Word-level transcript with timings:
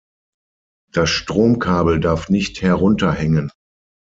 Das 0.93 1.11
Stromkabel 1.11 1.99
darf 1.99 2.27
nicht 2.27 2.63
herunterhängen. 2.63 3.51